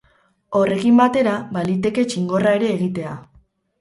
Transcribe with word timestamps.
Horrekin 0.59 0.95
batera, 1.01 1.35
baliteke 1.57 2.07
txingorra 2.15 2.55
ere 2.61 2.71
egitea. 2.79 3.13